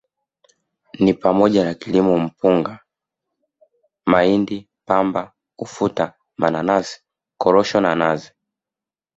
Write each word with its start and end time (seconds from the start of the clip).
Ni 0.99 1.13
pamoja 1.13 1.65
na 1.65 1.73
kilimo 1.73 2.19
Mpunga 2.19 2.79
Mahindi 4.05 4.69
Pamba 4.85 5.33
Ufuta 5.59 6.13
Mananasi 6.37 7.03
Korosho 7.37 7.81
na 7.81 7.95
Nazi 7.95 8.31